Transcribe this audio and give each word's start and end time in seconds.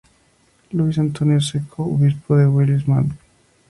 Luis 0.71 0.97
Antonio 0.97 1.39
Secco, 1.39 1.83
Obispo 1.83 2.35
de 2.35 2.47
Willemstad. 2.47 3.05